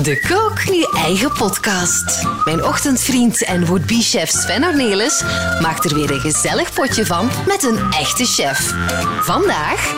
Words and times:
De 0.00 0.20
Kook 0.28 0.70
Nu 0.70 0.86
Eigen 1.02 1.32
Podcast. 1.32 2.26
Mijn 2.44 2.64
ochtendvriend 2.64 3.44
en 3.44 3.66
would-be-chef 3.66 4.30
Sven 4.30 4.64
Ornelis 4.64 5.22
maakt 5.60 5.84
er 5.84 5.94
weer 5.94 6.10
een 6.10 6.20
gezellig 6.20 6.72
potje 6.72 7.06
van 7.06 7.30
met 7.46 7.62
een 7.62 7.78
echte 7.92 8.24
chef. 8.24 8.74
Vandaag... 9.20 9.94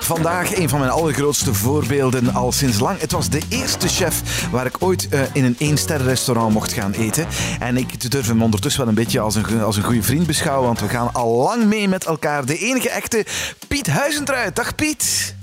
Vandaag 0.00 0.56
een 0.56 0.68
van 0.68 0.78
mijn 0.78 0.90
allergrootste 0.90 1.54
voorbeelden 1.54 2.34
al 2.34 2.52
sinds 2.52 2.78
lang. 2.78 3.00
Het 3.00 3.12
was 3.12 3.28
de 3.28 3.40
eerste 3.48 3.88
chef 3.88 4.46
waar 4.50 4.66
ik 4.66 4.76
ooit 4.78 5.08
uh, 5.10 5.20
in 5.32 5.44
een 5.44 5.56
één-sterren-restaurant 5.58 6.52
mocht 6.52 6.72
gaan 6.72 6.92
eten. 6.92 7.26
En 7.58 7.76
ik 7.76 8.10
durf 8.10 8.26
hem 8.26 8.42
ondertussen 8.42 8.80
wel 8.80 8.88
een 8.90 8.94
beetje 8.94 9.20
als 9.20 9.34
een, 9.34 9.62
als 9.62 9.76
een 9.76 9.82
goede 9.82 10.02
vriend 10.02 10.26
beschouwen, 10.26 10.66
want 10.66 10.80
we 10.80 10.88
gaan 10.88 11.12
al 11.12 11.36
lang 11.36 11.64
mee 11.64 11.88
met 11.88 12.04
elkaar. 12.04 12.44
De 12.44 12.58
enige 12.58 12.90
echte 12.90 13.24
Piet 13.68 13.86
Huizentruid. 13.86 14.56
Dag 14.56 14.74
Piet. 14.74 15.34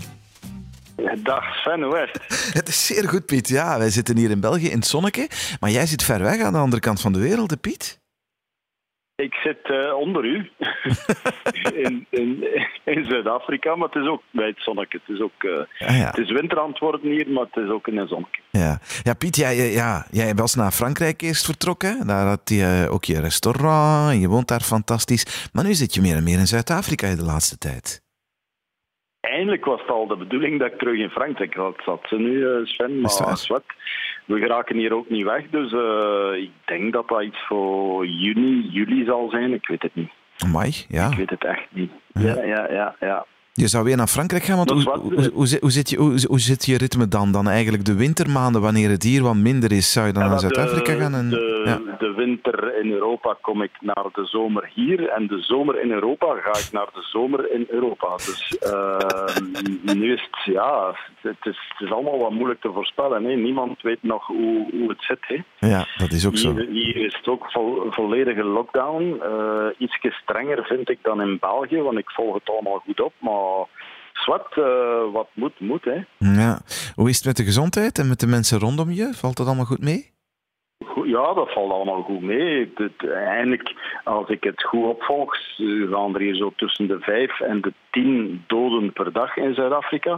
Dag 1.24 1.56
Sven, 1.56 1.84
is 1.84 2.12
het? 2.12 2.54
Het 2.60 2.68
is 2.68 2.86
zeer 2.86 3.10
goed, 3.10 3.26
Piet. 3.26 3.48
Ja, 3.48 3.78
wij 3.78 3.90
zitten 3.90 4.18
hier 4.18 4.30
in 4.30 4.40
België 4.40 4.70
in 4.70 4.78
het 4.78 4.88
zonneke, 4.88 5.28
maar 5.60 5.70
jij 5.70 5.86
zit 5.86 6.04
ver 6.04 6.22
weg 6.22 6.42
aan 6.42 6.54
de 6.54 6.60
andere 6.60 6.82
kant 6.82 7.02
van 7.02 7.14
de 7.14 7.20
wereld, 7.20 7.62
Piet. 7.62 8.00
Ik 9.16 9.34
zit 9.34 9.70
uh, 9.70 9.94
onder 9.94 10.26
u 10.26 10.36
in, 11.86 12.06
in, 12.10 12.48
in 12.86 13.06
Zuid-Afrika, 13.06 13.76
maar 13.76 13.88
het 13.88 14.04
is 14.04 14.10
ook 14.10 14.22
bij 14.32 14.48
het 14.48 14.60
zonnetje. 14.60 15.00
Het 15.06 15.16
is, 15.16 15.22
ook, 15.22 15.44
uh, 15.44 15.60
ah, 15.60 15.98
ja. 15.98 16.08
het 16.08 16.18
is 16.18 16.32
winter 16.32 16.60
aan 16.60 16.70
het 16.70 16.80
worden 16.80 17.12
hier, 17.12 17.30
maar 17.30 17.46
het 17.52 17.64
is 17.64 17.70
ook 17.70 17.88
in 17.88 17.98
een 17.98 18.08
zonnetje. 18.08 18.42
Ja, 18.50 18.80
ja 19.04 19.14
Piet, 19.14 19.36
jij, 19.36 19.72
ja, 19.72 20.06
jij 20.12 20.36
was 20.36 20.56
naar 20.56 20.72
Frankrijk 20.72 21.22
eerst 21.22 21.46
vertrokken. 21.46 22.08
Daar 22.08 22.28
had 22.28 22.42
je 22.50 22.88
ook 22.92 23.06
je 23.06 23.20
restaurant 23.20 24.12
en 24.12 24.20
je 24.20 24.28
woont 24.28 24.48
daar 24.48 24.62
fantastisch. 24.62 25.50
Maar 25.54 25.64
nu 25.64 25.74
zit 25.74 25.94
je 25.94 26.02
meer 26.02 26.16
en 26.16 26.24
meer 26.24 26.40
in 26.40 26.48
Zuid-Afrika 26.48 27.16
de 27.16 27.24
laatste 27.24 27.58
tijd. 27.58 28.06
Eindelijk 29.20 29.66
was 29.66 29.82
het 29.82 29.90
al 29.90 30.08
de 30.08 30.18
bedoeling 30.18 30.60
dat 30.60 30.72
ik 30.72 30.78
terug 30.78 31.00
in 31.00 31.10
Frankrijk 31.10 31.54
had. 31.54 31.76
zat 31.86 32.06
ze 32.10 32.16
nu, 32.16 32.32
uh, 32.32 32.66
Sven, 32.66 33.02
maar 33.02 33.46
wat. 33.48 33.64
We 34.26 34.40
geraken 34.40 34.78
hier 34.78 34.94
ook 34.94 35.10
niet 35.10 35.26
weg, 35.26 35.50
dus 35.50 35.72
uh, 35.72 36.44
ik 36.44 36.52
denk 36.66 36.94
dat 36.94 37.08
dat 37.08 37.24
iets 37.24 37.46
voor 37.48 38.06
juni, 38.06 38.68
juli 38.72 39.06
zal 39.06 39.30
zijn. 39.30 39.54
Ik 39.54 39.68
weet 39.68 39.82
het 39.82 39.96
niet. 39.96 40.10
Amai, 40.38 40.74
ja. 40.88 41.10
Ik 41.10 41.18
weet 41.18 41.30
het 41.30 41.46
echt 41.46 41.68
niet. 41.70 41.92
Ja, 42.14 42.44
ja, 42.44 42.72
ja, 42.72 42.96
ja. 43.00 43.26
Je 43.54 43.68
zou 43.68 43.84
weer 43.84 43.98
naar 43.98 44.08
Frankrijk 44.08 44.44
gaan, 44.44 44.58
want 44.58 44.70
hoe, 44.70 44.84
hoe, 44.84 45.32
hoe, 45.34 45.58
hoe, 45.60 45.72
zit 45.72 45.90
je, 45.90 45.98
hoe, 46.28 46.40
zit 46.40 46.66
je 46.66 46.78
ritme 46.78 47.08
dan? 47.08 47.32
Dan 47.32 47.48
eigenlijk 47.48 47.86
de 47.86 47.96
wintermaanden, 47.96 48.62
wanneer 48.62 48.90
het 48.90 49.04
hier 49.04 49.24
wat 49.24 49.36
minder 49.36 49.72
is, 49.72 49.92
zou 49.92 50.08
je 50.08 50.14
dan 50.14 50.30
naar 50.30 50.40
Zuid-Afrika 50.40 50.94
gaan? 50.94 51.14
En, 51.14 51.30
de, 51.30 51.57
ja. 51.68 51.98
de, 52.00 52.14
winter 52.14 52.76
in 52.76 52.92
Europa 52.92 53.38
kom 53.42 53.62
ik 53.62 53.72
naar 53.80 54.06
de 54.14 54.26
zomer 54.26 54.70
hier 54.74 55.10
en 55.10 55.28
de 55.28 55.42
zomer 55.42 55.82
in 55.82 55.92
Europa 55.92 56.36
ga 56.36 56.50
ik 56.50 56.70
naar 56.72 56.88
de 56.94 57.02
zomer 57.02 57.52
in 57.52 57.66
Europa. 57.70 58.16
Dus 58.16 58.58
uh, 58.64 59.96
nu 59.96 60.14
is 60.14 60.22
het, 60.22 60.54
ja, 60.54 60.96
het 61.22 61.38
is, 61.42 61.60
het 61.70 61.88
is 61.88 61.92
allemaal 61.92 62.20
wat 62.20 62.32
moeilijk 62.32 62.62
te 62.62 62.72
voorspellen. 62.74 63.24
Hè. 63.24 63.36
Niemand 63.36 63.82
weet 63.82 64.04
nog 64.04 64.28
hoe, 64.28 64.68
hoe 64.72 64.90
het 64.90 65.04
zit. 65.04 65.20
Hè. 65.22 65.68
Ja, 65.68 65.88
dat 65.98 66.12
is 66.12 66.26
ook 66.26 66.38
zo. 66.38 66.56
Hier, 66.56 66.96
is 66.96 67.16
het 67.16 67.28
ook 67.28 67.52
vo, 67.52 67.88
volledige 67.90 68.44
lockdown. 68.44 69.22
Uh, 69.24 69.66
ietsje 69.78 70.12
strenger 70.12 70.66
vind 70.66 70.90
ik 70.90 71.00
dan 71.02 71.22
in 71.22 71.38
België, 71.40 71.82
want 71.82 71.98
ik 71.98 72.10
volg 72.10 72.34
het 72.34 72.50
allemaal 72.50 72.80
goed 72.86 73.02
op, 73.02 73.14
maar 73.20 73.66
zwart, 74.14 74.56
uh, 74.56 75.14
wat 75.14 75.28
moet, 75.34 75.60
moet. 75.60 75.86
Hè. 75.86 76.04
Ja. 76.18 76.60
Hoe 76.96 77.10
is 77.10 77.16
het 77.16 77.26
met 77.26 77.38
de 77.38 77.44
gezondheid 77.44 78.00
en 78.00 78.08
met 78.08 78.20
de 78.20 78.28
mensen 78.28 78.60
rondom 78.60 78.92
je? 78.92 79.14
Valt 79.14 79.38
dat 79.38 79.48
allemaal 79.48 79.66
goed 79.66 79.82
mee? 79.82 80.16
Ja, 81.08 81.34
dat 81.34 81.52
valt 81.52 81.72
allemaal 81.72 82.02
goed 82.02 82.22
mee. 82.22 82.72
Het, 82.76 83.10
eindelijk, 83.12 83.74
als 84.04 84.30
ik 84.30 84.44
het 84.44 84.64
goed 84.64 84.86
opvolg, 84.86 85.36
gaan 85.92 86.16
er 86.16 86.22
hier 86.22 86.36
zo 86.36 86.54
tussen 86.56 86.88
de 86.88 87.00
vijf 87.00 87.40
en 87.40 87.62
de 87.62 87.74
tien 87.90 88.44
doden 88.48 88.94
per 88.94 89.12
dag 89.12 89.38
in 89.38 89.54
Zuid-Afrika. 89.54 90.18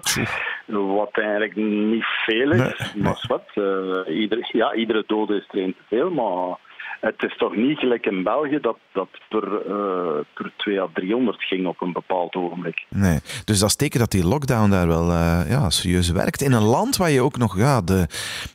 Wat 0.65 1.11
eigenlijk 1.11 1.55
niet 1.55 2.05
veel 2.25 2.51
is, 2.51 2.93
maar 2.95 3.25
wat. 3.27 3.49
Uh, 3.55 4.19
ieder, 4.19 4.49
ja, 4.51 4.73
iedere 4.73 5.03
dode 5.07 5.35
is 5.35 5.45
er 5.47 5.73
te 5.73 5.83
veel, 5.87 6.09
maar 6.09 6.57
het 6.99 7.23
is 7.23 7.37
toch 7.37 7.55
niet 7.55 7.79
gelijk 7.79 8.05
in 8.05 8.23
België 8.23 8.59
dat 8.61 8.77
dat 8.91 9.07
per, 9.29 9.43
uh, 9.43 10.19
per 10.33 10.51
2 10.55 10.81
à 10.81 10.87
300 10.93 11.43
ging 11.43 11.67
op 11.67 11.81
een 11.81 11.93
bepaald 11.93 12.35
ogenblik. 12.35 12.85
Nee, 12.89 13.19
dus 13.45 13.59
dat 13.59 13.69
is 13.69 13.75
teken 13.75 13.99
dat 13.99 14.11
die 14.11 14.27
lockdown 14.27 14.69
daar 14.69 14.87
wel 14.87 15.09
uh, 15.09 15.41
ja, 15.49 15.69
serieus 15.69 16.11
werkt. 16.11 16.41
In 16.41 16.51
een 16.51 16.63
land 16.63 16.97
waar 16.97 17.09
je 17.09 17.21
ook 17.21 17.37
nog 17.37 17.57
ja, 17.57 17.81
de, 17.81 18.07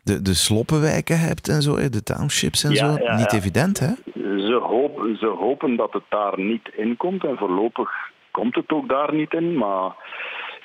de, 0.05 0.23
de 0.23 0.35
sloppenwijken 0.35 1.19
hebt 1.19 1.49
en 1.49 1.63
zo, 1.63 1.75
de 1.89 2.03
townships 2.03 2.65
en 2.65 2.77
zo. 2.77 2.97
niet 3.17 3.33
evident, 3.33 3.81
hè? 3.81 3.93
Ze 4.39 4.61
hopen, 4.63 5.17
ze 5.17 5.27
hopen 5.27 5.77
dat 5.77 5.93
het 5.93 6.05
daar 6.09 6.41
niet 6.41 6.71
in 6.77 6.97
komt 6.97 7.25
en 7.25 7.37
voorlopig 7.37 7.91
komt 8.31 8.55
het 8.55 8.73
ook 8.73 8.89
daar 8.89 9.15
niet 9.15 9.33
in, 9.33 9.57
maar 9.57 9.93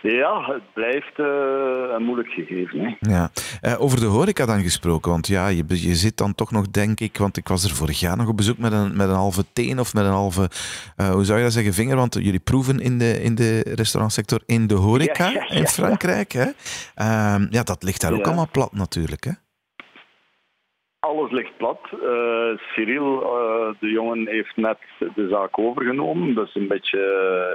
ja, 0.01 0.53
het 0.53 0.73
blijft 0.73 1.17
uh, 1.17 1.25
een 1.95 2.03
moeilijk 2.03 2.29
gegeven. 2.29 2.79
Hè. 2.79 3.11
Ja. 3.11 3.29
Uh, 3.61 3.81
over 3.81 3.99
de 3.99 4.05
horeca 4.05 4.45
dan 4.45 4.61
gesproken, 4.61 5.11
want 5.11 5.27
ja, 5.27 5.47
je, 5.47 5.63
je 5.67 5.95
zit 5.95 6.17
dan 6.17 6.35
toch 6.35 6.51
nog, 6.51 6.69
denk 6.69 6.99
ik, 6.99 7.17
want 7.17 7.37
ik 7.37 7.47
was 7.47 7.63
er 7.63 7.75
vorig 7.75 7.99
jaar 7.99 8.17
nog 8.17 8.27
op 8.27 8.37
bezoek 8.37 8.57
met 8.57 8.71
een, 8.71 8.97
met 8.97 9.09
een 9.09 9.15
halve 9.15 9.43
teen 9.53 9.79
of 9.79 9.93
met 9.93 10.05
een 10.05 10.11
halve, 10.11 10.49
uh, 10.97 11.09
hoe 11.09 11.25
zou 11.25 11.37
je 11.37 11.43
dat 11.43 11.53
zeggen, 11.53 11.73
vinger, 11.73 11.95
want 11.95 12.13
jullie 12.13 12.39
proeven 12.39 12.79
in 12.79 12.97
de, 12.97 13.21
in 13.21 13.35
de 13.35 13.61
restaurantsector 13.75 14.41
in 14.45 14.67
de 14.67 14.75
horeca 14.75 15.27
ja, 15.27 15.45
ja, 15.47 15.49
in 15.49 15.67
Frankrijk. 15.67 16.31
Hè? 16.31 16.45
Ehm, 16.95 17.47
ja, 17.49 17.63
dat 17.63 17.83
ligt 17.83 18.01
daar 18.01 18.13
ook 18.13 18.25
allemaal 18.25 18.49
plat 18.51 18.73
natuurlijk. 18.73 19.23
Hè? 19.23 19.31
Alles 20.99 21.31
ligt 21.31 21.57
plat. 21.57 21.79
Uh, 21.93 22.57
Cyril, 22.73 23.21
uh, 23.23 23.73
de 23.79 23.89
jongen, 23.89 24.27
heeft 24.27 24.55
net 24.55 24.77
de 25.15 25.27
zaak 25.27 25.59
overgenomen. 25.59 26.33
Dat 26.33 26.47
is 26.47 26.55
een 26.55 26.67
beetje 26.67 26.99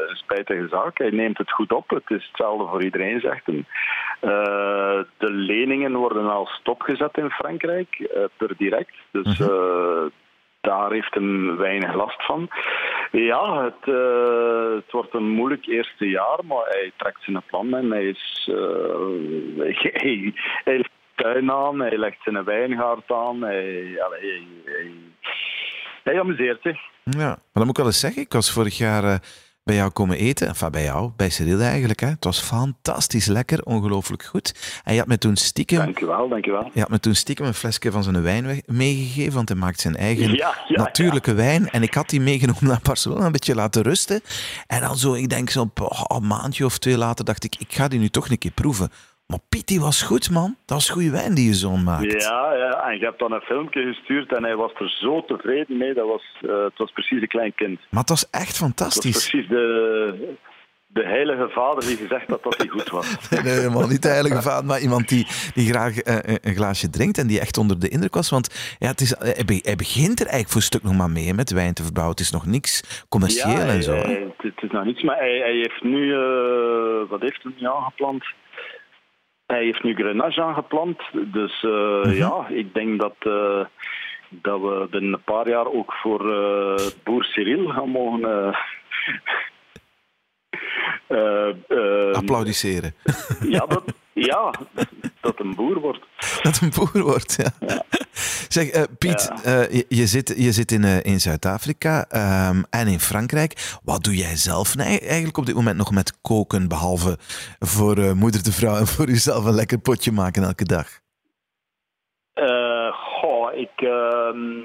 een 0.09 0.17
spijtige 0.17 0.69
zaak. 0.69 0.99
Hij 0.99 1.11
neemt 1.11 1.39
het 1.39 1.53
goed 1.53 1.73
op. 1.73 1.91
Het 1.91 2.11
is 2.11 2.27
hetzelfde 2.27 2.67
voor 2.67 2.83
iedereen, 2.83 3.21
zegt 3.21 3.47
hij. 3.47 3.65
Uh, 4.23 5.03
de 5.19 5.31
leningen 5.31 5.97
worden 5.97 6.31
al 6.31 6.47
stopgezet 6.47 7.17
in 7.17 7.31
Frankrijk, 7.31 8.09
per 8.37 8.57
direct. 8.57 8.95
Dus 9.11 9.39
mhm. 9.39 10.09
daar 10.61 10.93
heeft 10.93 11.15
hij 11.15 11.57
weinig 11.57 11.95
last 11.95 12.25
van. 12.25 12.49
Ja, 13.11 13.65
het, 13.65 13.95
het, 14.75 14.93
wordt 14.93 15.15
een 15.15 15.31
moeilijk 15.31 15.67
eerste 15.67 16.09
jaar, 16.09 16.39
maar 16.45 16.65
hij 16.65 16.93
trekt 16.97 17.23
zijn 17.23 17.43
plan 17.47 17.75
en 17.75 17.91
hij 17.91 18.05
is... 18.05 18.51
hij, 19.57 20.35
hij 20.65 20.85
tuin 21.15 21.51
aan, 21.51 21.81
hij 21.81 21.99
legt 21.99 22.23
zijn 22.23 22.45
wijngaard 22.45 23.11
aan, 23.13 23.43
hij, 23.43 23.97
hij, 23.97 24.47
hij, 24.65 24.93
hij, 26.05 26.21
amuseert 26.21 26.63
zich. 26.63 26.79
Ja, 27.05 27.27
maar 27.27 27.39
dan 27.53 27.63
moet 27.63 27.71
ik 27.71 27.77
wel 27.77 27.87
eens 27.87 28.01
zeggen, 28.01 28.23
ik 28.23 28.33
was 28.33 28.53
vorig 28.53 28.79
jaar 28.79 29.05
uh, 29.05 29.15
bij 29.65 29.75
jou 29.75 29.91
komen 29.91 30.17
eten, 30.19 30.49
enfin 30.49 30.71
bij 30.71 30.83
jou, 30.83 31.11
bij 31.17 31.31
Cyril 31.31 31.61
eigenlijk. 31.61 32.01
Hè. 32.01 32.07
Het 32.07 32.25
was 32.25 32.41
fantastisch 32.41 33.27
lekker, 33.27 33.63
ongelooflijk 33.63 34.23
goed. 34.23 34.81
En 34.85 34.93
je 34.93 34.99
had 34.99 35.09
me 35.09 35.19
toen 35.19 35.37
stiekem... 35.37 35.79
Dankjewel, 35.79 36.29
dankjewel. 36.29 36.71
Je 36.73 36.81
had 36.81 36.89
me 36.89 37.01
toen 37.01 37.15
stiekem 37.15 37.47
een 37.47 37.55
flesje 37.55 37.91
van 37.91 38.03
zijn 38.03 38.23
wijn 38.23 38.63
meegegeven, 38.67 39.35
want 39.35 39.49
hij 39.49 39.59
maakt 39.59 39.81
zijn 39.81 39.97
eigen 39.97 40.33
ja, 40.35 40.55
ja, 40.69 40.83
natuurlijke 40.83 41.31
ja. 41.31 41.37
wijn. 41.37 41.69
En 41.71 41.83
ik 41.83 41.95
had 41.95 42.09
die 42.09 42.21
meegenomen 42.21 42.67
naar 42.67 42.81
Barcelona, 42.83 43.27
een 43.27 43.33
beetje 43.33 43.55
laten 43.55 43.83
rusten. 43.83 44.21
En 44.67 44.81
dan 44.81 44.97
zo, 44.97 45.15
ik 45.15 45.29
denk 45.29 45.51
zo'n 45.51 45.71
oh, 45.75 46.03
een 46.09 46.27
maandje 46.27 46.65
of 46.65 46.79
twee 46.79 46.99
later, 46.99 47.25
dacht 47.25 47.45
ik, 47.45 47.57
ik 47.59 47.73
ga 47.73 47.89
die 47.89 48.01
nu 48.01 48.09
toch 48.09 48.29
een 48.29 48.39
keer 48.39 48.51
proeven. 48.51 48.91
Maar 49.27 49.39
Piet, 49.49 49.67
die 49.67 49.81
was 49.81 50.03
goed, 50.03 50.31
man. 50.31 50.57
Dat 50.65 50.77
was 50.77 50.91
goede 50.91 51.11
wijn 51.11 51.35
die 51.35 51.47
je 51.47 51.55
zoon 51.55 51.85
maakt. 51.85 52.23
Ja, 52.23 52.55
ja, 52.55 52.89
en 52.89 52.99
je 52.99 53.05
hebt 53.05 53.19
dan 53.19 53.33
een 53.33 53.41
filmpje 53.41 53.83
gestuurd 53.83 54.37
en 54.37 54.43
hij 54.43 54.57
was 54.57 54.73
er 54.79 54.89
zo 54.89 55.25
tevreden 55.25 55.77
mee. 55.77 55.95
Dat 55.95 56.09
was, 56.09 56.23
uh, 56.43 56.65
het 56.65 56.79
was 56.79 56.93
precies 56.93 57.23
een 57.23 57.29
klein 57.29 57.55
kind. 57.55 57.81
Maar 57.91 58.01
het 58.01 58.09
was 58.09 58.31
echt 58.31 58.57
fantastisch. 58.57 59.05
Het 59.05 59.15
was 59.15 59.31
precies 59.31 59.49
de, 59.49 60.37
de 60.87 61.05
heilige 61.05 61.49
vader 61.49 61.87
die 61.87 61.97
gezegd 61.97 62.27
had 62.27 62.43
dat 62.43 62.57
hij 62.57 62.67
goed 62.67 62.91
was. 62.91 63.17
nee, 63.31 63.53
helemaal 63.53 63.89
niet 63.89 64.03
de 64.03 64.09
heilige 64.09 64.43
vader, 64.43 64.65
maar 64.65 64.81
iemand 64.81 65.09
die, 65.09 65.27
die 65.55 65.69
graag 65.69 66.07
uh, 66.07 66.17
een 66.41 66.55
glaasje 66.55 66.91
drinkt 66.91 67.19
en 67.19 67.27
die 67.27 67.41
echt 67.41 67.59
onder 67.59 67.81
de 67.81 67.89
indruk 67.89 68.15
was. 68.15 68.31
Want 68.31 68.77
ja, 68.79 68.89
het 68.89 69.01
is, 69.01 69.15
hij 69.19 69.77
begint 69.77 70.21
er 70.21 70.27
eigenlijk 70.27 70.49
voor 70.49 70.61
een 70.61 70.73
stuk 70.73 70.83
nog 70.83 70.97
maar 70.97 71.11
mee 71.11 71.35
met 71.35 71.53
wijn 71.53 71.75
te 71.75 71.83
verbouwen. 71.83 72.17
Het 72.17 72.25
is 72.25 72.33
nog 72.33 72.47
niks 72.47 73.05
commercieel 73.09 73.69
en 73.69 73.83
zo. 73.83 73.93
Hij, 73.93 74.33
het 74.37 74.63
is 74.63 74.71
nog 74.71 74.85
niets, 74.85 75.03
maar 75.03 75.17
hij, 75.17 75.39
hij 75.39 75.55
heeft 75.55 75.83
nu, 75.83 76.07
uh, 76.07 77.09
wat 77.09 77.21
heeft 77.21 77.43
hij 77.43 77.53
nu 77.59 77.67
aangeplant? 77.67 78.25
Hij 79.55 79.65
heeft 79.65 79.83
nu 79.83 79.95
Grenache 79.95 80.43
aangeplant. 80.43 81.01
Dus 81.13 81.63
uh, 81.63 82.19
ja, 82.19 82.47
ik 82.49 82.75
denk 82.75 83.01
dat, 83.01 83.15
uh, 83.23 83.65
dat 84.29 84.61
we 84.61 84.87
binnen 84.91 85.13
een 85.13 85.23
paar 85.25 85.49
jaar 85.49 85.67
ook 85.67 85.93
voor 85.93 86.27
uh, 86.27 86.87
boer 87.05 87.25
Cyril 87.25 87.69
gaan 87.69 87.89
mogen. 87.89 88.57
Applaudisseren. 92.13 92.95
Ja, 93.49 93.67
dat, 93.67 93.94
ja, 94.25 94.55
dat 95.21 95.41
een 95.41 95.55
boer 95.55 95.81
wordt. 95.81 96.05
Dat 96.43 96.61
een 96.61 96.73
boer 96.77 97.03
wordt, 97.03 97.37
ja. 97.37 97.67
ja. 97.69 97.83
Zeg, 98.49 98.75
uh, 98.75 98.83
Piet, 98.99 99.33
ja. 99.45 99.63
uh, 99.63 99.71
je, 99.71 99.85
je, 99.89 100.07
zit, 100.07 100.35
je 100.37 100.53
zit 100.53 100.73
in, 100.73 100.83
uh, 100.83 101.05
in 101.05 101.21
Zuid-Afrika 101.21 102.07
um, 102.49 102.65
en 102.71 102.87
in 102.87 103.01
Frankrijk. 103.01 103.79
Wat 103.85 104.05
doe 104.05 104.17
jij 104.17 104.37
zelf 104.37 104.77
nee, 104.77 105.01
eigenlijk 105.01 105.37
op 105.37 105.47
dit 105.47 105.55
moment 105.55 105.77
nog 105.77 105.91
met 105.91 106.21
koken, 106.21 106.69
behalve 106.69 107.17
voor 107.59 108.17
moeder 108.17 108.43
de 108.43 108.53
vrouw 108.53 108.77
en 108.77 108.87
voor 108.87 109.07
jezelf 109.07 109.45
een 109.45 109.55
lekker 109.55 109.79
potje 109.79 110.13
maken 110.13 110.43
elke 110.43 110.65
dag? 110.65 111.03
goh, 112.93 113.55
ik, 113.55 113.71
ehm, 113.77 114.59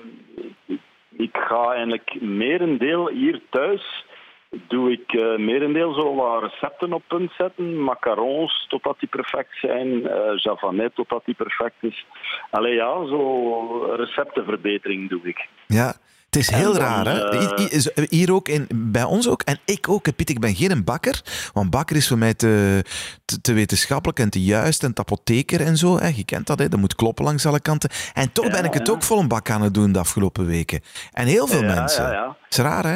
ik, 0.65 0.81
ik 1.17 1.37
ga 1.37 1.71
eigenlijk 1.71 2.21
merendeel 2.21 3.09
hier 3.09 3.41
thuis 3.49 4.05
doe 4.49 4.91
ik 4.91 5.13
uh, 5.13 5.37
merendeel 5.37 5.93
zo 5.93 6.15
wat 6.15 6.43
recepten 6.43 6.93
op 6.93 7.03
punt 7.07 7.31
zetten. 7.37 7.83
Macarons 7.83 8.65
totdat 8.69 8.99
die 8.99 9.09
perfect 9.09 9.57
zijn. 9.61 9.87
Uh, 9.87 10.35
javanet 10.35 10.95
totdat 10.95 11.25
die 11.25 11.35
perfect 11.35 11.75
is. 11.79 12.05
Allee 12.51 12.73
ja, 12.73 13.05
zo 13.05 13.93
receptenverbetering 13.95 15.09
doe 15.09 15.21
ik. 15.23 15.47
Ja, 15.67 15.93
het 16.25 16.35
is 16.35 16.49
heel 16.49 16.75
raar, 16.75 17.05
hè? 17.05 17.33
Uh, 17.33 18.07
Hier 18.09 18.33
ook, 18.33 18.47
in, 18.47 18.67
bij 18.75 19.03
ons 19.03 19.29
ook, 19.29 19.41
en 19.41 19.59
ik 19.65 19.89
ook. 19.89 20.15
Piet, 20.15 20.29
ik 20.29 20.39
ben 20.39 20.55
geen 20.55 20.83
bakker, 20.83 21.21
want 21.53 21.69
bakker 21.69 21.95
is 21.95 22.07
voor 22.07 22.17
mij 22.17 22.33
te, 22.33 22.83
te, 23.25 23.41
te 23.41 23.53
wetenschappelijk 23.53 24.19
en 24.19 24.29
te 24.29 24.43
juist 24.43 24.83
en 24.83 24.93
te 24.93 25.01
apotheker 25.01 25.61
en 25.61 25.77
zo. 25.77 25.97
Hè? 25.97 26.07
Je 26.07 26.25
kent 26.25 26.47
dat, 26.47 26.59
hè? 26.59 26.69
dat 26.69 26.79
moet 26.79 26.95
kloppen 26.95 27.25
langs 27.25 27.45
alle 27.45 27.59
kanten. 27.59 27.89
En 28.13 28.31
toch 28.31 28.51
ben 28.51 28.65
ik 28.65 28.73
het 28.73 28.89
ook 28.89 29.03
vol 29.03 29.19
een 29.19 29.27
bak 29.27 29.49
aan 29.49 29.61
het 29.61 29.73
doen 29.73 29.91
de 29.91 29.99
afgelopen 29.99 30.45
weken. 30.45 30.81
En 31.11 31.27
heel 31.27 31.47
veel 31.47 31.63
mensen. 31.63 32.05
Het 32.05 32.35
is 32.49 32.57
raar, 32.57 32.85
hè? 32.85 32.95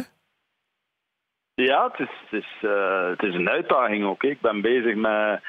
Ja, 1.56 1.90
het 1.92 2.00
is, 2.00 2.16
het 2.30 2.44
is, 2.44 2.70
uh, 2.70 3.10
het 3.10 3.24
is 3.24 3.34
een 3.34 3.50
uitdaging 3.50 4.06
ook. 4.06 4.24
Ik 4.24 4.42
ben 4.42 4.62
bezig 4.62 4.96
met, 4.96 5.42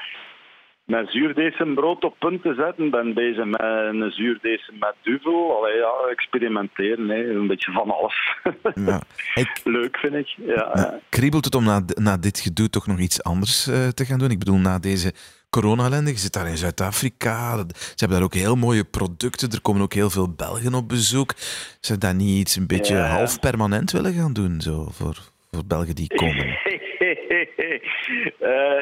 met 0.85 1.11
zuurdesembrood 1.11 2.05
op 2.05 2.17
punt 2.19 2.43
te 2.43 2.55
zetten. 2.55 2.91
ben 2.91 3.15
bezig 3.15 3.45
met 3.45 3.61
een 3.61 4.11
zuurdesem 4.11 4.79
met 4.79 4.95
duvel. 5.03 5.57
Allee, 5.57 5.77
ja, 5.77 5.93
experimenteren. 6.11 7.09
Hè. 7.09 7.31
Een 7.31 7.47
beetje 7.47 7.73
van 7.73 7.91
alles. 7.91 8.37
Ja, 8.75 9.03
ik, 9.43 9.61
Leuk, 9.65 9.97
vind 9.97 10.15
ik. 10.15 10.35
Ja. 10.37 11.01
Kriebelt 11.09 11.45
het 11.45 11.55
om 11.55 11.65
na, 11.65 11.83
na 11.95 12.17
dit 12.17 12.41
gedoe 12.41 12.71
toch 12.71 12.87
nog 12.87 12.99
iets 12.99 13.23
anders 13.23 13.69
uh, 13.69 13.89
te 13.89 14.05
gaan 14.05 14.19
doen? 14.19 14.31
Ik 14.31 14.39
bedoel, 14.39 14.59
na 14.59 14.79
deze 14.79 15.13
corona-ellende, 15.51 16.11
je 16.11 16.19
zit 16.19 16.33
daar 16.33 16.49
in 16.49 16.57
Zuid-Afrika. 16.57 17.57
Ze 17.57 17.95
hebben 17.97 18.17
daar 18.17 18.27
ook 18.27 18.35
heel 18.35 18.57
mooie 18.57 18.85
producten. 18.85 19.51
Er 19.51 19.61
komen 19.61 19.83
ook 19.83 19.93
heel 19.93 20.11
veel 20.11 20.35
Belgen 20.35 20.75
op 20.75 20.89
bezoek. 20.89 21.33
Ze 21.81 21.99
daar 21.99 22.15
niet 22.15 22.39
iets 22.39 22.57
een 22.57 22.67
beetje 22.67 22.97
half 22.97 23.41
permanent 23.41 23.91
willen 23.93 24.13
gaan 24.13 24.33
doen? 24.33 24.61
Zo, 24.61 24.89
voor, 24.91 25.33
voor 25.55 25.67
Belgen 25.67 25.95
die 25.95 26.15
komen? 26.15 26.47
uh, 26.47 26.55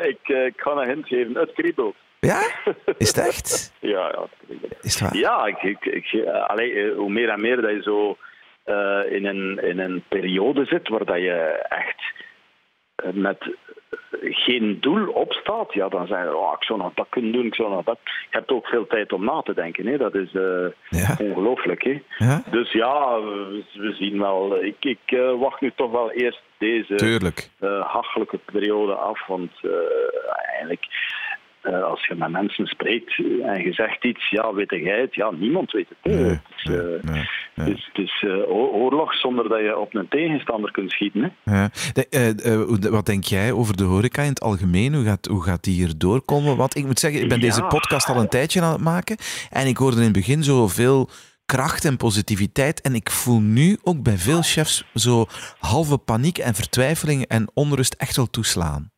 ik, 0.12 0.28
uh, 0.28 0.44
ik 0.44 0.54
ga 0.56 0.70
een 0.70 0.88
hint 0.88 1.06
geven. 1.06 1.34
Het 1.34 1.52
kriebelt. 1.52 1.94
Ja? 2.20 2.40
Is 2.98 3.08
het 3.08 3.18
echt? 3.18 3.72
ja, 3.80 3.88
ja, 3.88 4.26
het 4.46 4.58
Is 4.80 4.94
het 4.94 5.02
waar? 5.02 5.16
Ja, 5.16 5.46
ik, 5.46 5.62
ik, 5.62 5.84
ik 5.84 6.12
uh, 6.12 6.46
allee, 6.46 6.94
hoe 6.94 7.10
meer 7.10 7.28
en 7.28 7.40
meer 7.40 7.60
dat 7.60 7.70
je 7.70 7.82
zo 7.82 8.16
in, 9.14 9.24
een, 9.24 9.58
in 9.62 9.78
een 9.78 10.04
periode 10.08 10.64
zit 10.64 10.88
waar 10.88 11.04
dat 11.04 11.16
je 11.16 11.66
echt 11.68 12.02
met 13.12 13.38
geen 14.20 14.80
doel 14.80 15.08
opstaat, 15.08 15.72
ja, 15.74 15.88
dan 15.88 16.06
je, 16.06 16.36
oh, 16.36 16.52
ik 16.58 16.64
zou 16.64 16.78
nog 16.78 16.94
dat 16.94 17.06
kunnen 17.08 17.32
doen, 17.32 17.46
ik 17.46 17.54
zou 17.54 17.70
nog 17.70 17.84
dat. 17.84 17.98
Je 18.04 18.26
hebt 18.30 18.50
ook 18.50 18.66
veel 18.66 18.86
tijd 18.86 19.12
om 19.12 19.24
na 19.24 19.40
te 19.42 19.54
denken, 19.54 19.86
hè. 19.86 19.96
dat 19.96 20.14
is 20.14 20.32
uh, 20.32 20.66
ongelooflijk. 21.18 21.82
Hè. 21.82 22.02
Ja? 22.18 22.42
Dus 22.50 22.72
ja, 22.72 23.20
we, 23.20 23.94
zien 23.98 24.18
wel. 24.18 24.64
Ik, 24.64 24.76
ik 24.80 24.98
uh, 25.06 25.38
wacht 25.38 25.60
nu 25.60 25.72
toch 25.76 25.90
wel 25.90 26.10
eerst 26.10 26.42
deze 26.58 27.20
uh, 27.60 27.86
hachelijke 27.86 28.38
periode 28.44 28.94
af, 28.94 29.26
want 29.26 29.50
eigenlijk 30.58 30.86
uh, 31.62 31.82
als 31.82 32.06
je 32.06 32.14
met 32.14 32.30
mensen 32.30 32.66
spreekt 32.66 33.18
en 33.42 33.62
je 33.62 33.72
zegt 33.72 34.04
iets, 34.04 34.30
ja, 34.30 34.54
weet 34.54 34.70
jij 34.70 35.00
het? 35.00 35.14
Ja, 35.14 35.30
niemand 35.30 35.72
weet 35.72 35.88
het. 35.88 36.12
Nee, 36.12 36.40
uh, 36.64 37.02
nee, 37.02 37.28
nee, 37.54 37.84
is 37.92 38.22
uh, 38.26 38.50
oorlog 38.50 39.14
zonder 39.14 39.48
dat 39.48 39.60
je 39.60 39.78
op 39.78 39.94
een 39.94 40.08
tegenstander 40.08 40.70
kunt 40.70 40.90
schieten. 40.90 41.34
Hè. 41.44 41.52
Ja. 41.52 41.70
De, 41.92 42.88
wat 42.90 43.06
denk 43.06 43.24
jij 43.24 43.52
over 43.52 43.76
de 43.76 43.84
horeca 43.84 44.22
in 44.22 44.28
het 44.28 44.40
algemeen? 44.40 44.94
Hoe 44.94 45.04
gaat, 45.04 45.26
hoe 45.26 45.42
gaat 45.42 45.64
die 45.64 45.74
hier 45.74 45.98
doorkomen? 45.98 46.56
Want 46.56 46.76
ik 46.76 46.84
moet 46.84 46.98
zeggen, 46.98 47.22
ik 47.22 47.28
ben 47.28 47.40
ja. 47.40 47.44
deze 47.44 47.62
podcast 47.62 48.08
al 48.08 48.20
een 48.20 48.28
tijdje 48.28 48.62
aan 48.62 48.72
het 48.72 48.82
maken 48.82 49.16
en 49.50 49.66
ik 49.66 49.76
hoorde 49.76 49.96
in 49.96 50.02
het 50.02 50.12
begin 50.12 50.42
zoveel 50.42 51.08
kracht 51.46 51.84
en 51.84 51.96
positiviteit. 51.96 52.80
En 52.80 52.94
ik 52.94 53.10
voel 53.10 53.40
nu 53.40 53.78
ook 53.82 54.02
bij 54.02 54.18
veel 54.18 54.42
chefs 54.42 54.84
zo 54.94 55.26
halve 55.58 55.98
paniek 55.98 56.38
en 56.38 56.54
vertwijfeling 56.54 57.24
en 57.26 57.50
onrust 57.54 57.94
echt 57.94 58.16
wel 58.16 58.30
toeslaan. 58.30 58.91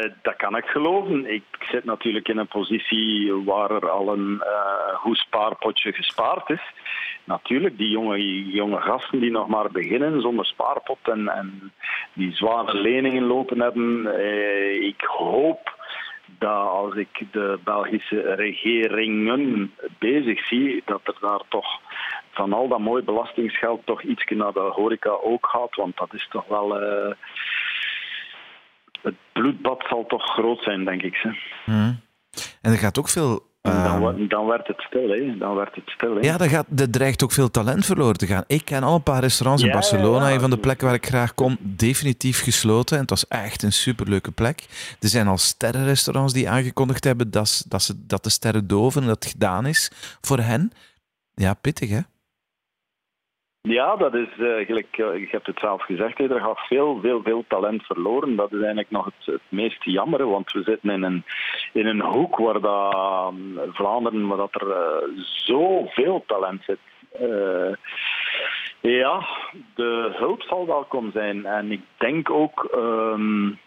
Uh, 0.00 0.10
dat 0.22 0.36
kan 0.36 0.56
ik 0.56 0.64
geloven. 0.64 1.32
Ik 1.32 1.44
zit 1.60 1.84
natuurlijk 1.84 2.28
in 2.28 2.38
een 2.38 2.48
positie 2.48 3.32
waar 3.34 3.70
er 3.70 3.90
al 3.90 4.12
een 4.12 4.42
uh, 4.42 4.94
goed 4.94 5.16
spaarpotje 5.16 5.92
gespaard 5.92 6.50
is. 6.50 6.62
Natuurlijk, 7.24 7.78
die 7.78 7.88
jonge, 7.88 8.44
jonge 8.44 8.80
gasten 8.80 9.20
die 9.20 9.30
nog 9.30 9.48
maar 9.48 9.70
beginnen 9.70 10.20
zonder 10.20 10.46
spaarpot 10.46 10.98
en, 11.02 11.28
en 11.28 11.72
die 12.12 12.34
zware 12.34 12.74
leningen 12.74 13.24
lopen 13.24 13.60
hebben. 13.60 14.06
Uh, 14.06 14.82
ik 14.82 15.00
hoop 15.00 15.78
dat 16.38 16.68
als 16.68 16.94
ik 16.94 17.26
de 17.30 17.58
Belgische 17.64 18.34
regeringen 18.34 19.74
bezig 19.98 20.46
zie, 20.46 20.82
dat 20.84 21.00
er 21.04 21.16
daar 21.20 21.42
toch 21.48 21.80
van 22.30 22.52
al 22.52 22.68
dat 22.68 22.78
mooie 22.78 23.02
belastingsgeld 23.02 23.86
toch 23.86 24.02
iets 24.02 24.24
naar 24.28 24.52
de 24.52 24.60
horeca 24.60 25.10
ook 25.10 25.46
gaat. 25.46 25.74
Want 25.74 25.96
dat 25.96 26.14
is 26.14 26.28
toch 26.30 26.46
wel 26.46 26.76
het 29.02 29.14
bloedbad 29.32 29.84
zal 29.88 30.04
toch 30.06 30.22
groot 30.22 30.62
zijn, 30.62 30.84
denk 30.84 31.02
ik. 31.02 31.16
Hè. 31.16 31.30
Hmm. 31.64 32.00
En 32.62 32.72
er 32.72 32.78
gaat 32.78 32.98
ook 32.98 33.08
veel. 33.08 33.48
Dan, 33.60 33.74
ehm, 33.74 34.28
dan, 34.28 34.46
werd 34.46 34.66
het 34.66 34.80
stil, 34.80 35.08
hè. 35.08 35.38
Dan 35.38 35.54
werd 35.54 35.74
het 35.74 35.90
stil, 35.90 36.14
hè. 36.14 36.20
Ja, 36.20 36.36
dan 36.36 36.48
gaat, 36.48 36.66
er 36.76 36.90
dreigt 36.90 37.24
ook 37.24 37.32
veel 37.32 37.50
talent 37.50 37.86
verloren 37.86 38.16
te 38.16 38.26
gaan. 38.26 38.44
Ik 38.46 38.64
ken 38.64 38.82
al 38.82 38.94
een 38.94 39.02
paar 39.02 39.20
restaurants 39.20 39.62
in 39.62 39.70
Barcelona, 39.70 40.28
ja, 40.28 40.34
een 40.34 40.40
van 40.40 40.50
de 40.50 40.58
plekken 40.58 40.86
waar 40.86 40.96
ik 40.96 41.06
graag 41.06 41.34
kom, 41.34 41.56
definitief 41.60 42.42
gesloten. 42.42 42.96
En 42.96 43.02
het 43.02 43.10
was 43.10 43.28
echt 43.28 43.62
een 43.62 43.72
superleuke 43.72 44.30
plek. 44.30 44.66
Er 45.00 45.08
zijn 45.08 45.26
al 45.26 45.38
sterrenrestaurants 45.38 46.32
die 46.32 46.48
aangekondigd 46.48 47.04
hebben 47.04 47.30
dat, 47.30 47.64
dat, 47.68 47.82
ze, 47.82 48.06
dat 48.06 48.24
de 48.24 48.30
sterren 48.30 48.66
doven 48.66 49.02
en 49.02 49.08
dat 49.08 49.24
het 49.24 49.32
gedaan 49.32 49.66
is 49.66 49.90
voor 50.20 50.38
hen. 50.38 50.72
Ja, 51.34 51.54
pittig, 51.54 51.90
hè? 51.90 52.00
Ja, 53.62 53.96
dat 53.96 54.14
is 54.14 54.28
eigenlijk, 54.38 54.98
uh, 54.98 55.18
je 55.18 55.28
hebt 55.30 55.46
het 55.46 55.58
zelf 55.58 55.82
gezegd, 55.82 56.18
er 56.18 56.40
gaat 56.40 56.58
veel, 56.58 57.00
veel, 57.00 57.22
veel 57.22 57.44
talent 57.48 57.82
verloren. 57.82 58.36
Dat 58.36 58.52
is 58.52 58.58
eigenlijk 58.58 58.90
nog 58.90 59.04
het, 59.24 59.40
meest 59.48 59.84
jammer, 59.84 60.28
want 60.28 60.52
we 60.52 60.62
zitten 60.62 60.90
in 60.90 61.02
een, 61.02 61.24
in 61.72 61.86
een 61.86 62.00
hoek 62.00 62.36
waar 62.36 62.60
dat, 62.60 63.32
um, 63.32 63.72
Vlaanderen, 63.72 64.26
waar 64.26 64.36
dat 64.36 64.54
er 64.54 65.02
zoveel 65.44 66.24
talent 66.26 66.64
zit. 66.64 66.78
Ja, 68.80 69.26
de 69.74 70.14
hulp 70.16 70.42
zal 70.42 70.66
welkom 70.66 71.10
zijn. 71.12 71.46
En 71.46 71.72
ik 71.72 71.82
denk 71.96 72.30
ook 72.30 72.68
um, 72.74 73.58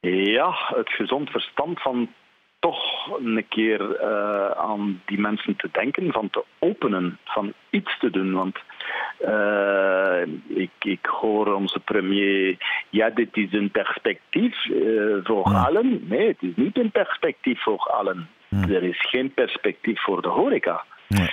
ja, 0.00 0.54
het 0.74 0.88
gezond 0.88 1.30
verstand 1.30 1.82
van 1.82 2.08
toch 2.58 3.18
een 3.18 3.44
keer 3.48 3.80
uh, 3.80 4.50
aan 4.50 5.02
die 5.06 5.18
mensen 5.18 5.56
te 5.56 5.68
denken, 5.72 6.12
van 6.12 6.30
te 6.30 6.44
openen, 6.58 7.18
van 7.24 7.52
iets 7.70 7.98
te 7.98 8.10
doen. 8.10 8.32
Want 8.32 8.58
uh, 9.20 10.22
ik, 10.46 10.70
ik 10.78 11.06
hoor 11.06 11.54
onze 11.54 11.78
premier, 11.78 12.56
ja, 12.90 13.10
dit 13.10 13.36
is 13.36 13.52
een 13.52 13.70
perspectief 13.70 14.66
uh, 14.66 15.16
voor 15.22 15.50
ja. 15.50 15.62
allen. 15.62 16.00
Nee, 16.08 16.26
het 16.28 16.42
is 16.42 16.54
niet 16.54 16.78
een 16.78 16.90
perspectief 16.90 17.62
voor 17.62 17.90
allen. 17.92 18.28
Ja. 18.48 18.68
Er 18.68 18.82
is 18.82 19.08
geen 19.10 19.34
perspectief 19.34 20.02
voor 20.02 20.22
de 20.22 20.28
horeca. 20.28 20.84
Ja. 21.06 21.30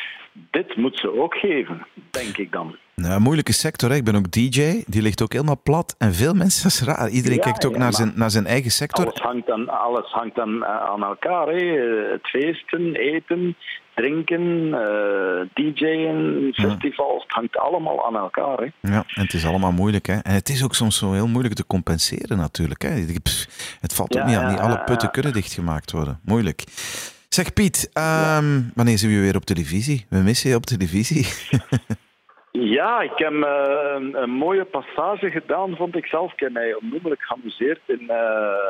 Dit 0.51 0.75
moet 0.75 1.00
ze 1.00 1.20
ook 1.20 1.36
geven, 1.36 1.88
denk 2.12 2.38
ik 2.38 2.51
dan. 2.51 2.75
Nou, 2.96 3.22
moeilijke 3.22 3.54
sector. 3.54 3.90
Hè. 3.90 3.96
Ik 3.96 4.04
ben 4.04 4.16
ook 4.16 4.32
DJ. 4.32 4.84
Die 4.88 5.02
ligt 5.02 5.22
ook 5.22 5.32
helemaal 5.32 5.62
plat. 5.64 5.96
En 5.98 6.14
veel 6.14 6.34
mensen, 6.34 6.64
dat 6.70 6.72
is 6.72 6.82
raar. 6.82 7.10
Iedereen 7.10 7.38
ja, 7.38 7.44
kijkt 7.44 7.66
ook 7.66 7.74
ja, 7.74 7.78
naar, 7.78 7.94
zijn, 7.94 8.12
naar 8.16 8.30
zijn 8.30 8.46
eigen 8.46 8.72
sector. 8.72 9.06
Alles 9.06 9.20
hangt 9.20 9.52
aan, 9.52 9.70
alles 9.70 10.12
hangt 10.12 10.40
aan, 10.40 10.66
aan 10.66 11.04
elkaar. 11.04 11.48
Hè. 11.48 11.66
Het 12.12 12.28
feesten, 12.28 12.96
eten, 12.96 13.56
drinken, 13.96 14.68
uh, 14.68 15.42
DJ'en, 15.54 16.50
festivals. 16.54 17.24
Het 17.24 17.32
hangt 17.32 17.58
allemaal 17.58 18.06
aan 18.06 18.16
elkaar. 18.16 18.58
Hè. 18.58 18.92
Ja, 18.92 19.04
en 19.14 19.22
het 19.22 19.34
is 19.34 19.46
allemaal 19.46 19.72
moeilijk. 19.72 20.06
Hè. 20.06 20.18
En 20.20 20.34
het 20.34 20.50
is 20.50 20.64
ook 20.64 20.76
soms 20.76 20.98
zo 20.98 21.12
heel 21.12 21.28
moeilijk 21.28 21.56
te 21.56 21.66
compenseren 21.68 22.38
natuurlijk. 22.38 22.82
Hè. 22.82 22.90
Het 23.80 23.94
valt 23.94 24.18
ook 24.18 24.26
niet 24.26 24.36
aan. 24.36 24.52
Niet 24.52 24.60
alle 24.60 24.84
putten 24.84 25.12
kunnen 25.12 25.34
dichtgemaakt 25.34 25.92
worden. 25.92 26.20
Moeilijk. 26.24 26.64
Zeg 27.30 27.54
Piet, 27.54 27.90
um, 27.94 28.04
ja. 28.04 28.42
wanneer 28.76 28.98
zijn 28.98 29.12
we 29.12 29.20
weer 29.20 29.36
op 29.36 29.46
televisie? 29.46 30.06
We 30.10 30.18
missen 30.18 30.50
je 30.50 30.56
op 30.56 30.66
televisie. 30.66 31.28
Ja, 32.74 33.01
ik 33.01 33.12
heb 33.15 33.32
uh, 33.32 34.22
een, 34.22 34.30
mooie 34.30 34.65
passage 34.65 35.30
gedaan, 35.32 35.75
vond 35.75 35.96
ik 35.96 36.06
zelf. 36.06 36.34
Ik 36.34 36.39
heb 36.39 36.51
mij 36.51 36.74
onnoemelijk 36.74 37.22
geamuseerd 37.22 37.80
in 37.86 38.01
uh, 38.01 38.18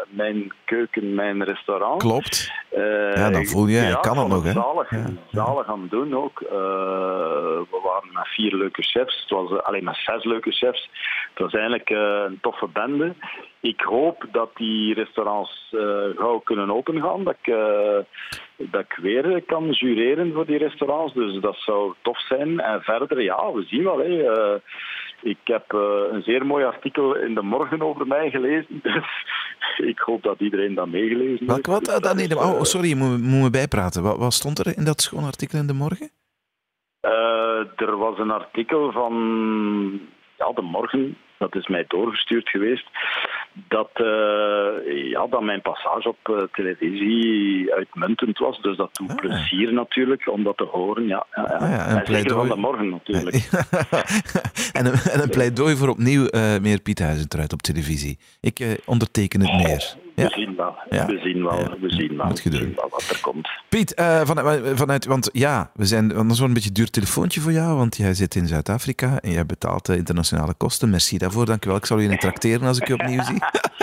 mijn 0.09 0.53
keuken, 0.65 1.15
mijn 1.15 1.43
restaurant. 1.43 2.01
Klopt. 2.01 2.51
Uh, 2.77 3.15
ja, 3.15 3.29
dan 3.29 3.45
voel 3.45 3.67
je, 3.67 3.81
ja, 3.81 3.95
kan 3.95 4.17
het 4.17 4.27
nog, 4.27 4.43
hè? 4.43 4.51
Zalig, 4.51 4.89
ja. 4.89 5.05
zalig 5.31 5.67
aan 5.67 5.87
doen 5.89 6.15
ook. 6.15 6.39
we 6.39 7.79
waren 7.83 8.09
met 8.13 8.27
vier 8.27 8.55
leuke 8.55 8.81
chefs. 8.81 9.21
Het 9.21 9.29
was 9.29 9.63
alleen 9.63 9.83
maar 9.83 10.01
zes 10.05 10.23
leuke 10.23 10.51
chefs. 10.51 10.89
Het 11.29 11.43
was 11.43 11.53
eigenlijk 11.53 11.89
een 11.89 12.37
toffe 12.41 12.67
bende. 12.67 13.13
Ik 13.59 13.81
hoop 13.81 14.25
dat 14.31 14.49
die 14.55 14.93
restaurants 14.93 15.75
gauw 16.15 16.39
kunnen 16.39 16.71
opengaan. 16.71 17.23
Dat 17.23 17.35
ik 17.41 17.55
dat 18.57 18.81
ik 18.81 18.97
weer 19.01 19.43
kan 19.45 19.69
jureren 19.69 20.33
voor 20.33 20.45
die 20.45 20.57
restaurants. 20.57 21.13
Dus 21.13 21.41
dat 21.41 21.55
zou 21.55 21.93
tof 22.01 22.19
zijn. 22.19 22.59
En 22.59 22.81
verder, 22.81 23.21
ja, 23.21 23.51
we 23.51 23.63
zien 23.63 23.83
wel. 23.83 23.97
Hè. 23.97 24.59
Ik 25.23 25.37
heb 25.43 25.73
uh, 25.73 25.81
een 26.11 26.23
zeer 26.23 26.45
mooi 26.45 26.65
artikel 26.65 27.15
in 27.15 27.35
de 27.35 27.41
morgen 27.41 27.81
over 27.81 28.07
mij 28.07 28.29
gelezen. 28.29 28.81
Dus 28.83 29.87
ik 29.87 29.99
hoop 29.99 30.23
dat 30.23 30.39
iedereen 30.39 30.73
dat 30.73 30.87
meegelezen 30.87 31.45
heeft. 31.45 31.65
Wat? 31.67 31.85
wat? 31.85 32.03
Dat 32.03 32.15
niet, 32.15 32.35
oh, 32.35 32.61
sorry, 32.61 32.87
je 32.87 32.95
moet, 32.95 33.21
moet 33.21 33.41
me 33.41 33.49
bijpraten. 33.49 34.03
Wat, 34.03 34.17
wat, 34.17 34.33
stond 34.33 34.59
er 34.59 34.77
in 34.77 34.83
dat 34.83 35.01
schoon 35.01 35.23
artikel 35.23 35.59
in 35.59 35.67
de 35.67 35.73
morgen? 35.73 36.09
Uh, 37.01 37.59
er 37.75 37.97
was 37.97 38.19
een 38.19 38.31
artikel 38.31 38.91
van 38.91 39.13
ja, 40.37 40.51
de 40.51 40.61
morgen, 40.61 41.17
dat 41.37 41.55
is 41.55 41.67
mij 41.67 41.85
doorgestuurd 41.87 42.49
geweest, 42.49 42.87
dat, 43.53 43.89
uh, 43.93 45.09
ja, 45.09 45.27
dat 45.27 45.41
mijn 45.41 45.61
passage 45.61 46.09
op 46.09 46.17
uh, 46.29 46.41
televisie 46.51 47.73
uitmuntend 47.73 48.37
was. 48.37 48.61
Dus 48.61 48.77
dat 48.77 48.89
doet 48.93 49.09
ah. 49.09 49.15
plezier 49.15 49.73
natuurlijk 49.73 50.31
om 50.31 50.43
dat 50.43 50.57
te 50.57 50.63
horen. 50.63 51.07
Ja, 51.07 51.25
ja, 51.35 51.47
ja. 51.49 51.55
Ah, 51.55 51.69
ja 51.69 51.87
en, 51.87 51.97
en 51.97 52.15
zeker 52.15 52.35
van 52.35 52.47
de 52.47 52.55
morgen 52.55 52.89
natuurlijk. 52.89 53.35
en, 54.77 54.85
een, 54.85 54.93
en 54.93 55.21
een 55.21 55.29
pleidooi 55.29 55.75
voor 55.75 55.89
opnieuw 55.89 56.27
uh, 56.29 56.57
meer 56.61 56.81
Piet 56.81 56.99
Huizentruid 56.99 57.53
op 57.53 57.61
televisie. 57.61 58.17
Ik 58.41 58.81
onderteken 58.85 59.41
het 59.41 59.53
meer. 59.53 59.95
We 60.15 60.29
zien 60.29 60.55
wel. 60.55 60.75
We 60.89 61.19
zien 61.23 61.43
wel. 61.43 61.77
We 61.79 61.89
zien 61.89 62.17
wel. 62.17 62.89
Wat 62.89 63.09
er 63.09 63.19
komt. 63.21 63.49
Piet, 63.69 63.93
vanuit, 64.23 64.79
vanuit, 64.79 65.05
want 65.05 65.29
ja, 65.33 65.71
we 65.73 65.85
zijn, 65.85 66.07
dat 66.07 66.31
is 66.31 66.39
wel 66.39 66.47
een 66.47 66.53
beetje 66.53 66.69
een 66.69 66.75
duur 66.75 66.89
telefoontje 66.89 67.41
voor 67.41 67.51
jou, 67.51 67.77
want 67.77 67.97
jij 67.97 68.13
zit 68.13 68.35
in 68.35 68.47
Zuid-Afrika 68.47 69.19
en 69.19 69.31
jij 69.31 69.45
betaalt 69.45 69.85
de 69.85 69.97
internationale 69.97 70.53
kosten. 70.53 70.89
Merci 70.89 71.17
daarvoor, 71.17 71.45
dankjewel. 71.45 71.77
Ik 71.77 71.85
zal 71.85 71.99
je 71.99 72.17
tracteren 72.17 72.67
als 72.67 72.77
ik 72.77 72.87
je 72.87 72.93
opnieuw 72.93 73.23
zie. 73.23 73.37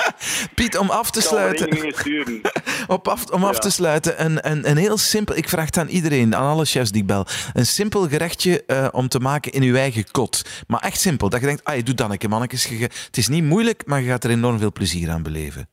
Piet, 0.54 0.78
om 0.78 0.90
af 0.90 1.10
te 1.10 1.20
sluiten. 1.20 1.68
Op 2.86 3.08
af, 3.08 3.30
om 3.30 3.44
af 3.44 3.58
te 3.58 3.70
sluiten, 3.70 4.24
een, 4.24 4.50
een, 4.50 4.70
een 4.70 4.76
heel 4.76 4.98
simpel. 4.98 5.36
Ik 5.36 5.48
vraag 5.48 5.66
het 5.66 5.78
aan 5.78 5.88
iedereen, 5.88 6.36
aan 6.36 6.48
alle 6.48 6.64
chefs 6.64 6.90
die 6.90 7.00
ik 7.00 7.06
bel. 7.06 7.26
Een 7.52 7.66
simpel 7.66 8.08
gerechtje 8.08 8.62
uh, 8.66 8.88
om 8.92 9.08
te 9.08 9.18
maken 9.18 9.52
in 9.52 9.62
uw 9.62 9.74
eigen 9.74 10.10
kot. 10.10 10.64
Maar 10.66 10.80
echt 10.80 11.00
simpel. 11.00 11.28
Dat 11.28 11.40
je 11.40 11.46
denkt, 11.46 11.64
ah, 11.64 11.76
je 11.76 11.82
doet 11.82 11.96
dan 11.98 12.10
een 12.10 12.18
keer, 12.18 12.28
mannetjes. 12.28 12.68
Het 12.68 13.16
is 13.16 13.28
niet 13.28 13.44
moeilijk, 13.44 13.82
maar 13.86 14.00
je 14.00 14.08
gaat 14.08 14.24
er 14.24 14.30
enorm 14.30 14.58
veel 14.58 14.72
plezier 14.72 15.10
aan 15.10 15.22
beleven. 15.22 15.68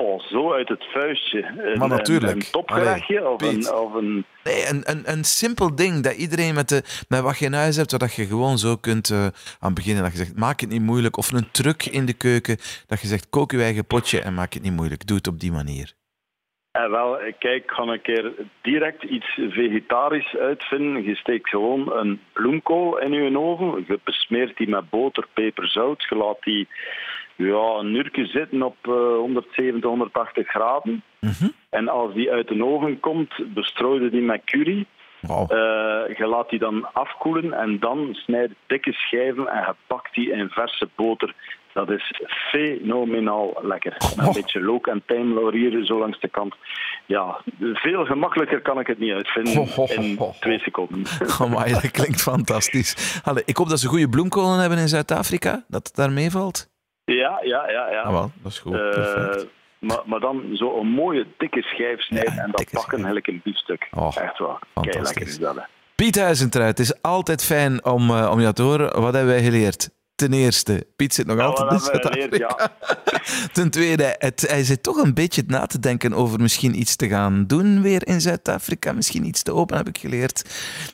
Goh, 0.00 0.20
zo 0.20 0.52
uit 0.52 0.68
het 0.68 0.84
vuistje. 0.92 1.46
Een, 1.58 1.78
maar 1.78 1.88
natuurlijk. 1.88 2.32
Een, 2.52 3.26
of, 3.26 3.42
een, 3.42 3.74
of 3.74 3.94
een... 3.94 4.24
Nee, 4.44 4.66
een, 4.68 4.82
een, 4.84 5.02
een 5.04 5.24
simpel 5.24 5.74
ding 5.74 6.02
dat 6.02 6.14
iedereen 6.14 6.54
met, 6.54 6.68
de, 6.68 6.82
met 7.08 7.20
wat 7.20 7.38
je 7.38 7.44
in 7.44 7.52
huis 7.52 7.76
hebt, 7.76 7.98
dat 7.98 8.14
je 8.14 8.26
gewoon 8.26 8.58
zo 8.58 8.76
kunt 8.76 9.10
uh, 9.10 9.26
aan 9.58 9.74
beginnen. 9.74 10.02
Dat 10.02 10.12
je 10.12 10.18
zegt, 10.18 10.36
maak 10.36 10.60
het 10.60 10.70
niet 10.70 10.82
moeilijk. 10.82 11.16
Of 11.16 11.32
een 11.32 11.50
truc 11.50 11.86
in 11.86 12.06
de 12.06 12.12
keuken, 12.12 12.56
dat 12.86 13.00
je 13.00 13.06
zegt, 13.06 13.30
kook 13.30 13.50
je 13.50 13.62
eigen 13.62 13.86
potje 13.86 14.20
en 14.20 14.34
maak 14.34 14.52
het 14.52 14.62
niet 14.62 14.72
moeilijk. 14.72 15.06
Doe 15.06 15.16
het 15.16 15.26
op 15.26 15.40
die 15.40 15.52
manier. 15.52 15.92
En 16.70 16.82
eh, 16.82 16.90
wel, 16.90 17.18
kijk, 17.38 17.62
ik 17.62 17.70
ga 17.70 17.82
een 17.82 18.02
keer 18.02 18.32
direct 18.60 19.02
iets 19.02 19.26
vegetarisch 19.34 20.36
uitvinden. 20.36 21.04
Je 21.04 21.14
steekt 21.14 21.48
gewoon 21.48 21.92
een 21.92 22.20
bloemkool 22.32 22.98
in 22.98 23.12
je 23.12 23.38
oven. 23.38 23.84
Je 23.88 24.00
besmeert 24.04 24.56
die 24.56 24.68
met 24.68 24.90
boter, 24.90 25.26
peper, 25.32 25.68
zout. 25.68 26.06
Je 26.08 26.16
laat 26.16 26.42
die 26.42 26.68
ja, 27.46 27.78
een 27.78 27.94
uurtje 27.94 28.26
zitten 28.26 28.62
op 28.62 28.76
uh, 28.88 28.94
170, 28.94 29.90
180 29.90 30.48
graden. 30.48 31.02
Mhm. 31.20 31.48
En 31.70 31.88
als 31.88 32.14
die 32.14 32.30
uit 32.30 32.48
de 32.48 32.64
oven 32.64 33.00
komt, 33.00 33.54
bestrooide 33.54 34.10
die 34.10 34.22
met 34.22 34.40
curry. 34.44 34.86
Wow. 35.20 35.52
Uh, 35.52 36.16
je 36.16 36.26
laat 36.26 36.50
die 36.50 36.58
dan 36.58 36.92
afkoelen 36.92 37.52
en 37.52 37.78
dan 37.78 38.08
snijd 38.12 38.50
dikke 38.66 38.92
schijven 38.92 39.48
en 39.48 39.60
je 39.60 39.74
pakt 39.86 40.14
die 40.14 40.32
in 40.32 40.48
verse 40.48 40.88
boter. 40.96 41.34
Dat 41.72 41.90
is 41.90 42.20
fenomenaal 42.50 43.58
lekker. 43.62 43.96
Met 44.16 44.26
een 44.26 44.32
beetje 44.32 44.62
look 44.62 44.86
en 44.86 45.02
tijmlaurier 45.06 45.84
zo 45.84 45.98
langs 45.98 46.20
de 46.20 46.28
kant. 46.28 46.54
Ja, 47.06 47.40
veel 47.58 48.04
gemakkelijker 48.04 48.60
kan 48.60 48.80
ik 48.80 48.86
het 48.86 48.98
niet 48.98 49.12
uitvinden 49.12 49.52
in 49.52 50.32
twee 50.40 50.58
seconden. 50.58 51.02
Maar 51.50 51.68
dat 51.68 51.90
klinkt 51.90 52.22
fantastisch. 52.22 53.20
Allee, 53.24 53.42
ik 53.46 53.56
hoop 53.56 53.68
dat 53.68 53.80
ze 53.80 53.88
goede 53.88 54.08
bloemkolen 54.08 54.58
hebben 54.58 54.78
in 54.78 54.88
Zuid-Afrika, 54.88 55.64
dat 55.68 55.86
het 55.86 55.96
daar 55.96 56.12
meevalt. 56.12 56.69
Ja, 57.14 57.40
ja, 57.42 57.70
ja. 57.70 57.90
ja. 57.90 58.00
Ah, 58.00 58.12
wel, 58.12 58.30
dat 58.42 58.52
is 58.52 58.58
goed. 58.58 58.72
Uh, 58.72 59.42
maar, 59.78 60.00
maar 60.04 60.20
dan 60.20 60.50
zo 60.52 60.80
een 60.80 60.86
mooie 60.86 61.26
dikke 61.38 61.62
schijf 61.62 62.00
snijden 62.00 62.38
en 62.38 62.50
dat 62.50 62.70
pakken 62.70 62.96
eigenlijk 62.96 63.26
een 63.26 63.40
biefstuk. 63.44 63.88
Oh, 63.90 64.16
Echt 64.16 64.38
wel. 64.38 64.58
Kijk, 64.80 64.94
lekker 64.94 65.26
is 65.26 65.38
dat. 65.38 65.54
Hè. 65.54 65.62
Piet 65.94 66.18
Huizentruid, 66.18 66.78
het 66.78 66.86
is 66.86 67.02
altijd 67.02 67.44
fijn 67.44 67.84
om, 67.84 68.10
uh, 68.10 68.30
om 68.30 68.40
jou 68.40 68.54
te 68.54 68.62
horen. 68.62 69.00
Wat 69.00 69.14
hebben 69.14 69.32
wij 69.32 69.42
geleerd? 69.42 69.90
Ten 70.20 70.32
eerste, 70.32 70.86
Piet 70.96 71.14
zit 71.14 71.26
nog 71.26 71.38
altijd 71.38 71.72
in 71.72 71.78
Zuid-Afrika. 71.78 72.70
Ten 73.52 73.70
tweede, 73.70 74.14
het, 74.18 74.44
hij 74.48 74.62
zit 74.62 74.82
toch 74.82 74.96
een 74.96 75.14
beetje 75.14 75.42
na 75.46 75.66
te 75.66 75.78
denken 75.78 76.12
over 76.12 76.40
misschien 76.40 76.78
iets 76.78 76.96
te 76.96 77.08
gaan 77.08 77.44
doen 77.46 77.82
weer 77.82 78.06
in 78.06 78.20
Zuid-Afrika. 78.20 78.92
Misschien 78.92 79.26
iets 79.26 79.42
te 79.42 79.52
open, 79.52 79.76
heb 79.76 79.88
ik 79.88 79.98
geleerd. 79.98 80.44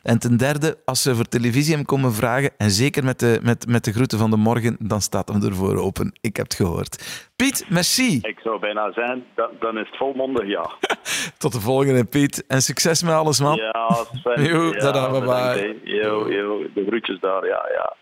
En 0.02 0.18
ten 0.18 0.36
derde, 0.36 0.78
als 0.84 1.02
ze 1.02 1.14
voor 1.14 1.24
televisie 1.24 1.74
hem 1.74 1.84
komen 1.84 2.12
vragen, 2.12 2.50
en 2.56 2.70
zeker 2.70 3.04
met 3.04 3.18
de, 3.18 3.40
met, 3.42 3.66
met 3.68 3.84
de 3.84 3.92
groeten 3.92 4.18
van 4.18 4.30
de 4.30 4.36
morgen, 4.36 4.76
dan 4.78 5.00
staat 5.00 5.28
hem 5.28 5.42
ervoor 5.42 5.76
open. 5.76 6.18
Ik 6.20 6.36
heb 6.36 6.46
het 6.46 6.54
gehoord. 6.54 7.26
Piet, 7.36 7.66
merci. 7.68 8.18
Ik 8.22 8.38
zou 8.42 8.60
bijna 8.60 8.92
zijn, 8.92 9.24
dan, 9.34 9.50
dan 9.60 9.78
is 9.78 9.86
het 9.86 9.96
volmondig 9.96 10.46
ja. 10.46 10.70
Tot 11.38 11.52
de 11.52 11.60
volgende, 11.60 12.04
Piet. 12.04 12.44
En 12.46 12.62
succes 12.62 13.02
met 13.02 13.14
alles, 13.14 13.40
man. 13.40 13.56
Ja, 13.56 14.04
Sven. 14.12 14.42
Jo, 14.50 14.64
ja, 14.72 14.78
tada, 14.78 15.10
bye 15.10 15.20
bye. 15.20 15.80
Yo, 15.82 16.32
yo, 16.32 16.66
de 16.74 16.84
groetjes 16.86 17.20
daar, 17.20 17.46
ja, 17.46 17.68
ja. 17.74 17.94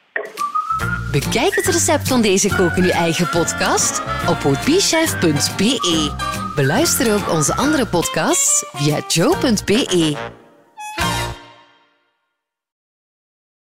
Bekijk 1.15 1.55
het 1.55 1.67
recept 1.67 2.09
van 2.09 2.23
deze 2.23 2.49
koken 2.49 2.77
in 2.77 2.85
uw 2.85 2.91
eigen 2.91 3.29
podcast 3.29 4.03
op 4.29 4.43
hotbichef.be. 4.43 6.13
Beluister 6.55 7.15
ook 7.15 7.31
onze 7.31 7.55
andere 7.55 7.87
podcasts 7.87 8.65
via 8.73 8.99
joe.be. 9.09 10.17